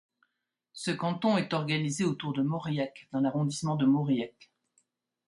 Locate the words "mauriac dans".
2.41-3.19